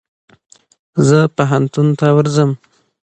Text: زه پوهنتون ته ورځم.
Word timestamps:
زه 1.07 1.19
پوهنتون 1.35 1.87
ته 1.99 2.07
ورځم. 2.17 2.51